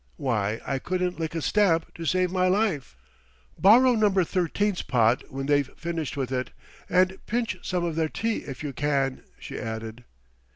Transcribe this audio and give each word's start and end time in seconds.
Why, 0.17 0.59
I 0.65 0.79
couldn't 0.79 1.19
lick 1.19 1.35
a 1.35 1.43
stamp 1.43 1.93
to 1.93 2.05
save 2.05 2.31
my 2.31 2.47
life. 2.47 2.97
Borrow 3.59 3.93
No. 3.93 4.09
13's 4.09 4.81
pot 4.81 5.23
when 5.31 5.45
they've 5.45 5.69
finished 5.77 6.17
with 6.17 6.31
it, 6.31 6.49
and 6.89 7.19
pinch 7.27 7.59
some 7.61 7.83
of 7.85 7.95
their 7.95 8.09
tea, 8.09 8.37
if 8.37 8.63
you 8.63 8.73
can," 8.73 9.21
she 9.37 9.59
added. 9.59 10.03